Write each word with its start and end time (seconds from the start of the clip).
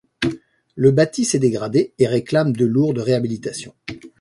Le 0.75 0.89
bâti 0.89 1.25
s'est 1.25 1.37
dégradé 1.37 1.93
et 1.99 2.07
réclame 2.07 2.53
de 2.55 2.65
lourdes 2.65 2.97
réhabilitations. 2.97 3.75